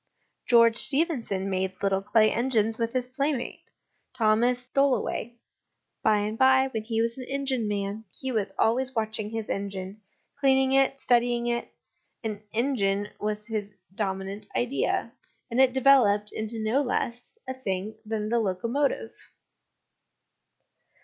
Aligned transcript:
George 0.47 0.77
Stephenson 0.77 1.47
made 1.47 1.75
little 1.83 2.01
clay 2.01 2.31
engines 2.31 2.79
with 2.79 2.91
his 2.93 3.07
playmate, 3.07 3.61
Thomas 4.15 4.65
Tholoway; 4.73 5.35
by 6.01 6.17
and 6.17 6.39
by, 6.39 6.69
when 6.73 6.83
he 6.83 7.03
was 7.03 7.19
an 7.19 7.25
engineman, 7.29 8.05
he 8.19 8.31
was 8.31 8.51
always 8.57 8.95
watching 8.95 9.29
his 9.29 9.47
engine, 9.47 10.01
cleaning 10.39 10.71
it, 10.71 10.99
studying 10.99 11.45
it; 11.45 11.71
an 12.23 12.41
engine 12.51 13.09
was 13.19 13.45
his 13.45 13.75
dominant 13.93 14.47
idea, 14.55 15.13
and 15.51 15.61
it 15.61 15.71
developed 15.71 16.31
into 16.31 16.57
no 16.63 16.81
less 16.81 17.37
a 17.47 17.53
thing 17.53 17.93
than 18.03 18.29
the 18.29 18.39
locomotive. 18.39 19.11